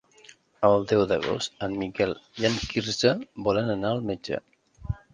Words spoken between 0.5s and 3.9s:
El deu d'agost en Miquel i en Quirze volen